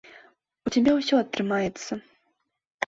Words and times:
У 0.69 0.73
цябе 0.75 0.91
ўсё 1.01 1.15
атрымаецца. 1.25 2.03